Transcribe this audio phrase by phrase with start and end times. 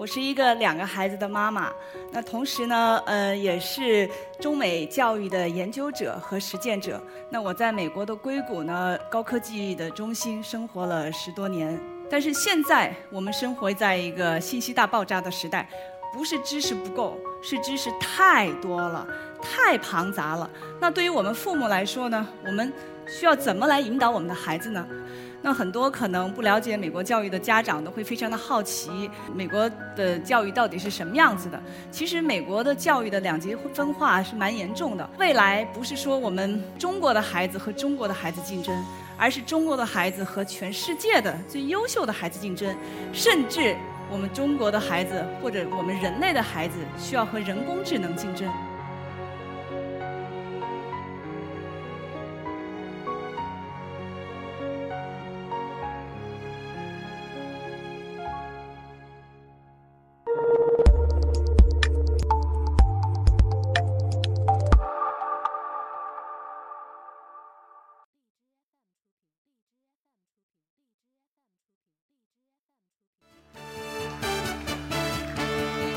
[0.00, 1.70] 我是一个两个孩子的妈妈，
[2.10, 4.08] 那同时呢，呃，也是
[4.40, 6.98] 中美教育的研究者和实践者。
[7.28, 11.78] 那我在美国的硅谷呢高科技的中心生活了十多年，
[12.08, 15.68] 但是现在我们生活在一个信息大爆炸的时代，
[16.14, 19.06] 不是知识不够，是知识太多了，
[19.42, 20.48] 太庞杂了。
[20.80, 22.72] 那对于我们父母来说呢，我们
[23.06, 24.88] 需要怎么来引导我们的孩子呢？
[25.42, 31.58] 那很多可能不了解美国教育的家长都会非常的好奇，美国的教育到底是什么样子的？
[31.90, 35.10] 其实美国的教育的两极分化是蛮严重的。
[35.18, 38.84] 未来不是说我们中国的孩子和中国的孩子竞争，
[39.16, 42.76] 而是中国的孩子和全世界的最优秀的孩子竞争，
[43.12, 43.74] 甚至
[44.10, 48.46] 我们中国的孩子或者我们人类的孩子需要和人工智能竞争。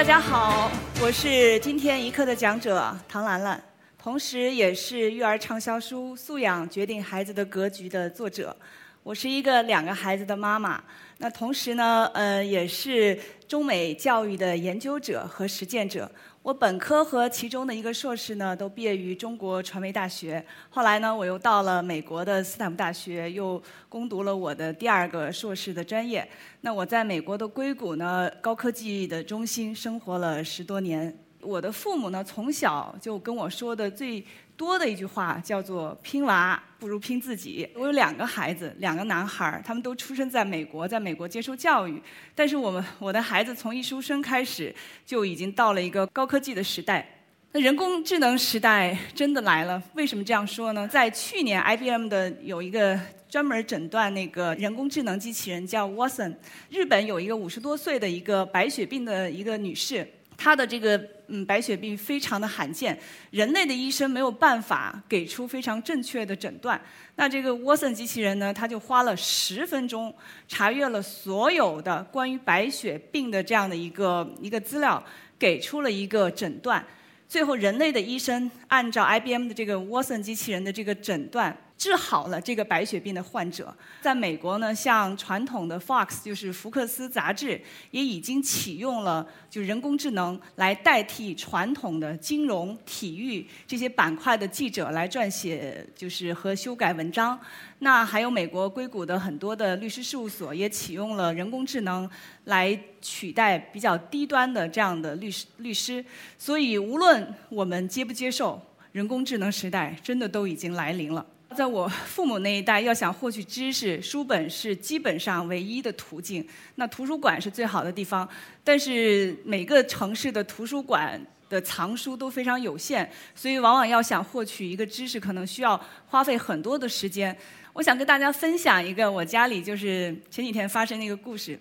[0.00, 3.62] 大家好，我是今天一课的讲者唐兰兰，
[3.98, 8.56] 同时也是育儿畅销书《素养决定孩子的格局》的作者。
[9.02, 10.82] 我是一个两个孩子的妈妈，
[11.18, 16.10] 那同时呢，呃，也是中美教育的研究者和实践者。
[16.42, 20.44] 我本科和其中的一个硕士呢，都毕业于中国传媒大学。
[20.68, 26.28] 后来呢，我又到了美国的斯坦福大学，又攻读了我的第二个硕士的专业。
[26.60, 31.18] 那我在美国的硅谷呢，高科技的中心生活了十多年。
[31.42, 34.22] 我的父母呢，从小就跟我说的最
[34.60, 37.66] 多的一句话叫做“拼娃不如拼自己”。
[37.74, 41.98] 我有两个孩子，两个男孩儿，他们都出生在美国，在美国接受教育。
[42.34, 44.74] 但是我们我的孩子从一出生开始
[45.06, 47.08] 就已经到了一个高科技的时代。
[47.52, 49.82] 那人工智能时代真的来了？
[49.94, 50.86] 为什么这样说呢？
[50.86, 56.34] 在去年，IBM 的有一个专门诊断那个人工智能机器人叫 Watson。
[56.68, 60.06] 日本有一个五十多岁的一个白血病的一个女士。
[60.42, 62.98] 他的这个嗯白血病非常的罕见，
[63.30, 66.80] 人类的医生没有办法给出非常正确的诊断。
[67.16, 70.14] 那这个 Watson 机器人呢，他就花了十分钟
[70.48, 75.04] 查阅了所有的关于白血病的这样的一个一个资料，
[75.38, 76.82] 给出了一个诊断。
[77.28, 81.54] 最后，人类的医生按照 IBM 的这个 Watson 机器人的这个诊断。
[81.80, 87.58] 治好了这个白血病的患者，在美国呢，像传统的 Fox 就是福克斯杂志，
[87.90, 97.40] 也已经启用了就人工智能来代替传统的金融、体育这些板块的记者来撰写，就是和修改文章。
[97.78, 102.06] 那还有美国硅谷的很多的律师事务所也启用了人工智能
[102.44, 106.04] 来取代比较低端的这样的律师律师。
[106.36, 108.60] 所以，无论我们接不接受，
[108.92, 111.24] 人工智能时代真的都已经来临了。
[111.56, 116.46] 在我父母那一代，要想获取知识，书本是基本上唯一的途径。
[116.76, 118.28] 那图书馆是最好的地方，
[118.62, 127.36] 但是每个城市的图书馆的藏书都非常有限，所以往往要想获取一个知识，可能需要花费很多的时间。
[127.72, 131.58] 我想跟大家分享一个我家里就是前几天发生的一个故事。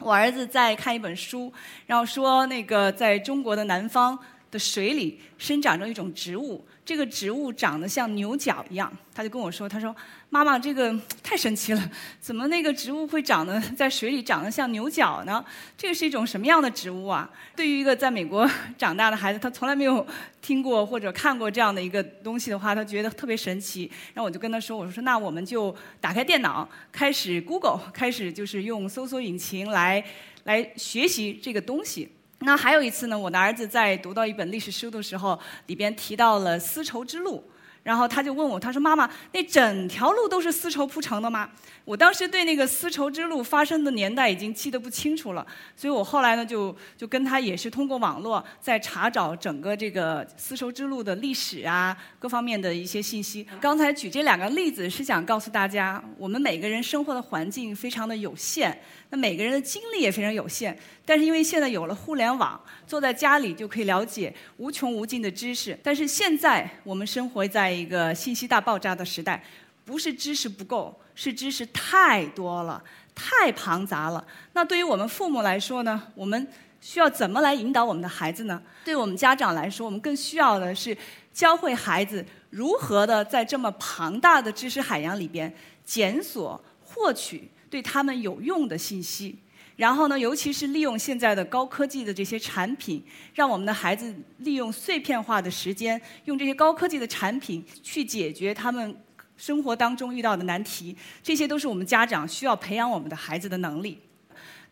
[0.00, 1.50] 我儿子在看一本书，
[1.86, 4.18] 然后说那个在中国的南方。
[4.54, 8.90] 的水里生长着一种植物，这个植物长得像牛角一样。
[9.12, 9.94] 他就跟我说：“他说，
[10.30, 15.44] 妈妈，这个太神奇了，怎么那个植物会长得在水里长得像牛角呢？
[15.76, 18.48] 这个是一种什么样的植物啊？”对于一个在美国
[18.78, 20.06] 长大的孩子，他从来没有
[20.40, 23.90] 听过或者看过这样的一个东西的话，他觉得特别神奇。
[24.12, 30.04] 然后我就跟他说：“我说，那我们就打开电脑，开始 Google，开始就是用搜索引擎来
[30.44, 32.08] 来学习这个东西。”
[32.44, 37.42] 那还有一次呢，我的儿子在读到一本历史书的时候，里边提到了丝绸之路。
[37.82, 41.50] 然后他就问我，他说：“妈妈，那整条路都是丝绸铺成的吗？”
[41.84, 45.46] 我当时对那个丝绸之路发生的年代已经记得不清楚了，
[45.76, 53.46] 所以我后来呢就就跟他也是通过网络在查找整个这个丝绸之路的历史啊各方面的一些信息。
[53.60, 58.80] 刚才举这两个例子是想告诉大家，我们每个人生活的环境非常的有限，
[59.16, 60.76] 每个人的精力也非常有限。
[61.04, 65.78] 但是因为现在有了互联网，坐在家里就可以了解无穷无尽的知识。
[65.82, 69.44] 但是现在我们生活在一个信息大爆炸的时代，
[69.84, 72.82] 不是知识不够，是知识太多了，
[73.14, 74.26] 太庞杂了。
[74.54, 76.48] 那对于我们父母来说呢，我们
[76.80, 78.62] 需要怎么来引导我们的孩子呢？
[78.84, 80.96] 对我们家长来说，我们更需要的是
[81.32, 85.52] 教会孩子如何的在这么庞大的知识海洋里边
[85.84, 89.36] 检索、获取对他们有用的信息。
[89.74, 93.04] 然后呢，尤其是利用现在的高科技的这些产品，
[93.34, 98.96] 让我们的孩子利用碎片化的时间，用这些高科技的产品去解决他们
[99.36, 100.96] 生活当中遇到的难题。
[101.20, 103.98] 这些都是我们家长需要培养我们的孩子的能力。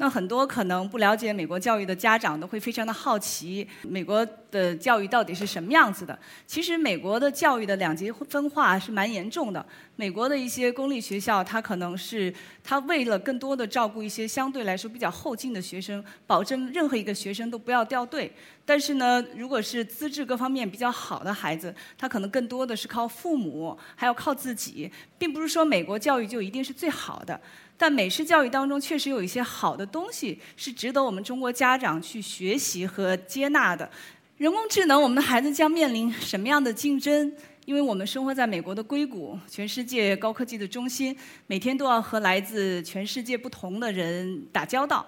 [0.00, 6.18] 那很多可能不了解美国教育的家长都会非常的好奇，美国的教育到底是什么样子的？
[6.46, 9.64] 其实美国的教育的两极分化是蛮严重的。
[9.96, 12.32] 美国的一些公立学校，它可能是
[12.64, 18.32] 它为了更多的照顾一些相对来说比较后进的学生，保证任何一个学生都不要掉队。
[18.64, 27.38] 但是呢，如果是资质各方面比较好的孩子，他可能更多的是靠父母，还要靠自己，并不是说美国教育就一定是最好的。
[27.80, 33.90] 但美式教育当中确实有一些好的东西是值得我们中国家长去学习和接纳的。
[34.36, 37.32] 人工智能，我们的孩子将面临什么样的竞争？
[37.64, 41.16] 因为我们生活在美国的硅谷，全世界高科技的中心，
[41.46, 45.06] 每天都要和来自全世界不同的人打交道。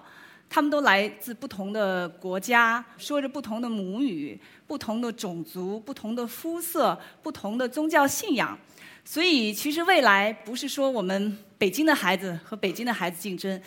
[0.49, 8.59] 他们都来自不同的国家，说着不同的母语，不同的种族，不同的肤色，不同的宗教信仰。
[9.05, 13.61] 所以，其实未来不是说我们北京的孩子和北京的孩子竞争，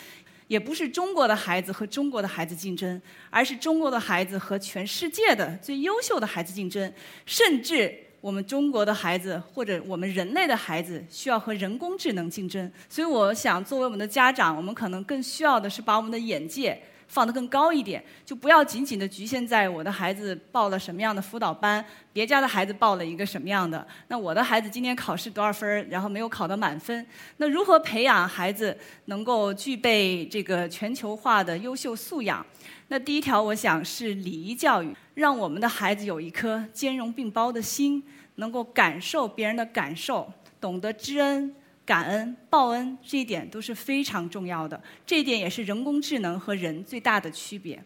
[0.48, 3.00] 也不是中国的孩子和中国的孩子竞争，
[3.30, 6.92] 而是中国的孩子和全世界的最优秀的孩子竞争。
[7.26, 12.72] 甚至我们中国的孩子或者我们人类的孩子需要和人工智能竞争。
[12.88, 16.80] 所以，我想作为我们的家长，我们可能更需要的是把我们的眼界。
[17.06, 23.86] 放得更高一点，就不要仅仅的局限在我的孩子报了什么样的辅导班，别家的孩子报了一个什么样的。
[24.08, 27.06] 那我的孩子今年考试多少分儿，然后没有考到满分。
[27.36, 28.76] 那如何培养孩子
[29.06, 32.44] 能够具备这个全球化的优秀素养？
[32.88, 38.02] 那第一条，我想是礼仪教育，让我们的孩子有一颗兼容并包的心，
[38.36, 41.54] 能够感受别人的感受，懂得知恩。
[41.86, 47.82] 感恩报恩这一点都是非常重要的，这一点也是人工智能和人最大的区别。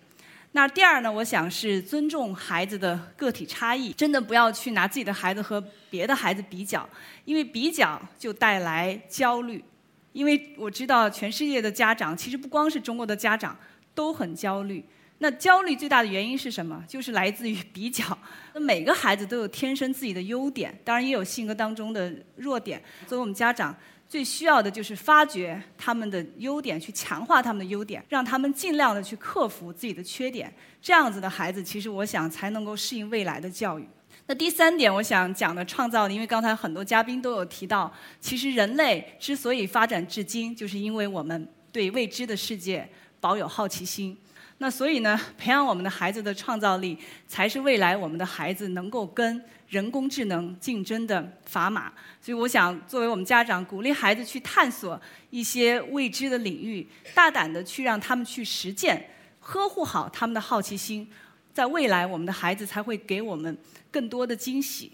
[0.53, 6.89] 那第二呢，我想是尊重孩子的个体差异，真的不要去拿自己的孩子和别的孩子比较，
[7.25, 9.63] 因为比较就带来焦虑。
[10.13, 13.57] 因为我知道全世界的家长，其实不光是中国的家长
[13.95, 14.85] 都很焦虑。
[15.23, 16.83] 那焦虑最大的原因是什么？
[16.89, 18.05] 就是来自于比较。
[18.55, 22.83] 那 每个孩子都有天生自己的优点，当然也有性格当中的弱点。
[23.07, 23.77] 作为我们家长，
[24.09, 30.51] 最需要的就是发掘他们的优点，去强化他们的优点，让他们尽量的去克服自己的缺点。
[30.81, 33.87] 这样子的孩子，其实我想才能够适应未来的教育。
[34.27, 42.89] 那第三点，我想讲的创造力，因为刚才很多嘉宾都有提到，其实人类之所以发展至今，就是因为我们对未知的世界
[43.21, 44.17] 保有好奇心。
[44.63, 46.97] 那所以呢， 培养我们的孩子的创造力，
[47.27, 51.91] 才是未来我们的孩子能够跟人工智能竞争的砝码。
[52.21, 59.09] 所以，我想作为我们家长，鼓励孩子去探索一些未知的领域，大胆的去让他们去实践，
[59.41, 61.11] 呵护好他们的好奇心，
[61.55, 63.57] 在未来我们的孩子才会给我们
[63.91, 64.93] 更多的惊喜。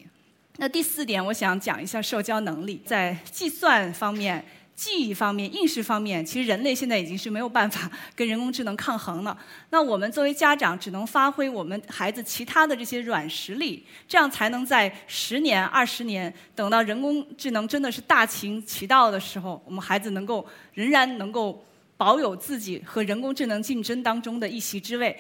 [0.59, 4.45] 那第四点，我想讲一下社交能力，在计算方面。
[4.77, 9.37] 记忆方面、应试方面，其实人类现在已经是没有办法 跟人工智能抗衡了。
[9.71, 21.65] 那我们作为家长，只能发挥我们孩子其他的这些软实力，这样才能在十年、二十年，等到人工智能真的是大行其道的时候，我们孩子能够仍然能够
[21.97, 25.19] 保有自己和人工智能竞争当中的一席之位。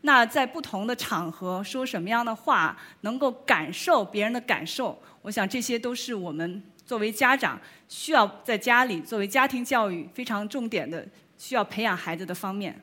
[0.00, 6.62] 那在不同的场合说什么样的话，能够感受别人的感受，我想这些都是我们。
[6.86, 11.06] 作为家长，需要在家里作为家庭教育非常重点的
[11.38, 12.78] 需要培养孩子的方面。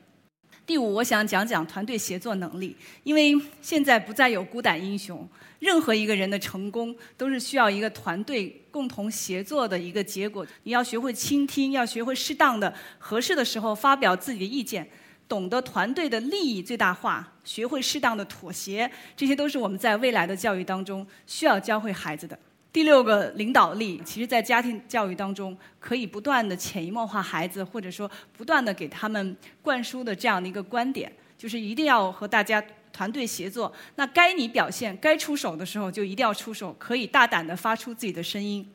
[0.64, 5.28] 第五，我想讲讲团队协作能力，因为现在不再有孤胆英雄，
[5.58, 10.46] 任何一个人的成功都是需要一个团队共同协作的一个结果。
[10.62, 14.88] 你要学会倾听，要学会适当的、合适的时候发表自己的意见，
[15.28, 22.38] 懂得团队的利益最大化，学会适当的妥协，这些都是我们在未来的教育当中需要教会孩子的。
[22.72, 33.70] 第六个领导力，其实在家庭教育当中，可以不断的潜移默化孩子，或者说不断的给他们灌输的这样的一个观点，就是一定要和大家团队协作。
[33.96, 38.66] 那该你表现、该出手的时候，就一定要出手，可以大胆的发出自己的声音。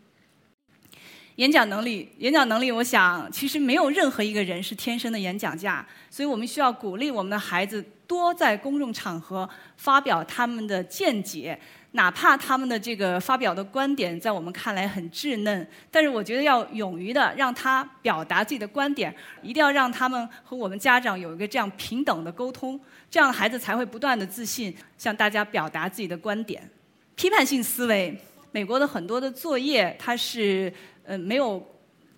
[1.38, 11.58] 演讲能力，演讲能力，我想其实没有任何一个人是天生的演讲家，所以我们需要鼓励我们的孩子多在公众场合发表他们的见解。
[11.92, 22.80] 哪怕他们的这个发表的观点在我们看来很稚嫩，但是我觉得要勇于的让他表达自己的观点，一定要让他们和我们家长有一个这样平等的沟通，
[23.10, 26.70] 这样孩子才会不断的自信向大家表达自己的观点。
[27.16, 28.16] 批判性思维，
[28.52, 30.72] 美国的很多的作业它是
[31.04, 31.66] 呃没有。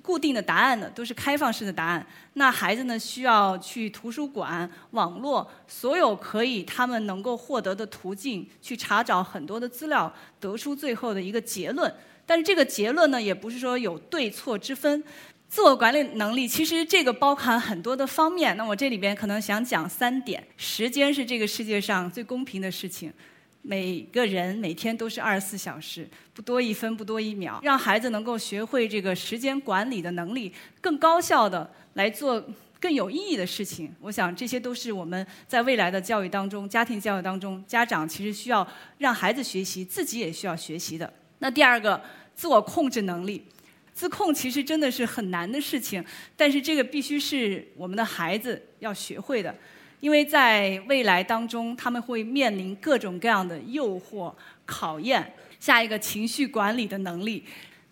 [0.02, 2.04] 固定的答案的，都是开放式的答案。
[2.34, 11.94] 那孩子呢，需要去图书馆、网络，所有可以他们能够获得的途径，去查找很多的资料，得出最后的一个结论。
[12.26, 15.04] 但是这个结论呢，也不是说有对错之分。
[15.48, 18.58] 自我管理能力其实这个包含很多的方面。
[18.58, 23.14] 那我这里边可能想讲三点：时间是这个世界上最公平的事情。
[23.62, 27.60] 每个人每天都是二十四小时，不多一分，不多一秒。
[27.62, 32.44] 让孩子能够学会这个时间管理的能力，更高效的来做
[32.80, 33.94] 更有意义的事情。
[34.00, 38.66] 我想这些都是我们在未来的教育当中、家庭教育当中，家长其实需要
[38.98, 41.12] 让孩子学习，自己也需要学习的。
[41.40, 42.02] 那第二个，
[42.34, 43.46] 自我控制能力，
[43.94, 46.04] 自控其实真的是很难的事情，
[46.38, 49.54] 但是这个必须是我们的孩子要学会的。
[50.00, 54.34] 因为在未来当中，他们会面临各种各样的诱惑、
[54.66, 55.34] 考验。
[55.60, 57.44] 下一个情绪管理的能力，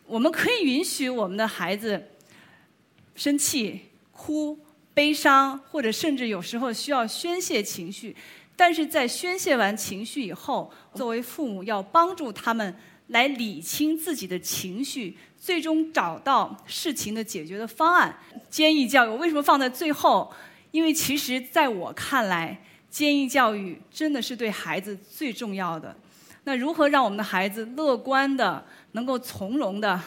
[0.06, 2.02] 我们可以允许我们的孩子
[3.14, 3.82] 生气、
[4.14, 4.58] 哭、
[4.94, 8.16] 悲伤，或者甚至有时候需要宣泄情绪。
[8.56, 12.74] 但是在宣泄完情绪以后，作为父母要帮助他们
[13.08, 18.18] 来理清自己的情绪，最终找到事情的解决的方案。
[18.50, 20.34] 坚毅教育为什么放在最后？
[20.72, 22.60] 因为其实，在我看来，
[22.90, 25.96] 坚毅教育真的是对孩子最重要的。
[26.44, 30.00] 那如何让我们的孩子乐观的、能够从容的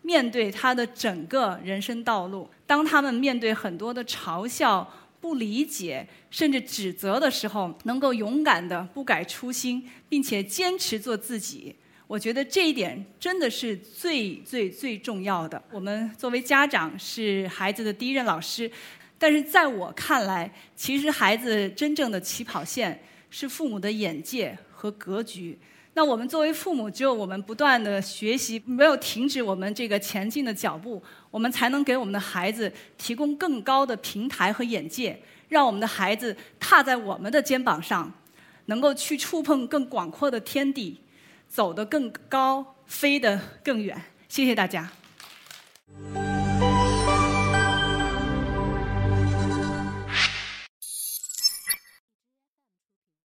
[0.00, 2.48] 面对他的整个人生道路？
[2.66, 4.90] 当他们面对很多的嘲笑、
[5.20, 11.76] 不理解，甚至指责的时候，能够勇敢的不改初心，并且坚持做自己。
[12.06, 15.62] 我觉得这一点真的是最最最重要的。
[15.70, 18.70] 我们作为家长，是孩子的第一任老师。
[19.22, 23.00] 但是在我看来，其实孩子真正的起跑线
[23.30, 25.56] 是父母的眼界和格局。
[25.94, 31.00] 那我们作为父母，只有我们不断的学习，没有停止我们这个前进的脚步，
[31.30, 35.16] 我们才能给我们的孩子提供更高的平台和眼界，
[35.48, 38.12] 让我们的孩子踏在我们的肩膀上，
[38.64, 41.00] 能够去触碰更广阔的天地，
[41.48, 44.02] 走得更高，飞得更远。
[44.28, 44.90] 谢谢大家。